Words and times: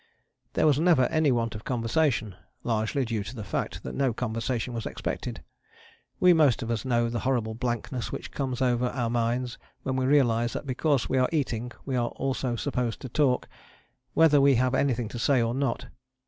There 0.53 0.65
was 0.65 0.79
never 0.79 1.05
any 1.11 1.31
want 1.31 1.53
of 1.53 1.63
conversation, 1.63 2.33
largely 2.63 3.05
due 3.05 3.23
to 3.23 3.35
the 3.35 3.43
fact 3.43 3.83
that 3.83 3.93
no 3.93 4.15
conversation 4.15 4.73
was 4.73 4.87
expected: 4.87 5.43
we 6.19 6.33
most 6.33 6.63
of 6.63 6.71
us 6.71 6.83
know 6.83 7.07
the 7.07 7.19
horrible 7.19 7.53
blankness 7.53 8.11
which 8.11 8.31
comes 8.31 8.63
over 8.63 8.87
our 8.87 9.11
minds 9.11 9.59
when 9.83 9.95
we 9.95 10.05
realize 10.07 10.53
that 10.53 10.65
because 10.65 11.07
we 11.07 11.19
are 11.19 11.29
eating 11.31 11.71
we 11.85 11.95
are 11.95 12.09
also 12.17 12.55
supposed 12.55 12.99
to 13.01 13.09
talk, 13.09 13.47
whether 14.15 14.41
we 14.41 14.55
have 14.55 14.73
anything 14.73 15.07
to 15.09 15.19
say 15.19 15.39
or 15.39 15.53
not. 15.53 15.85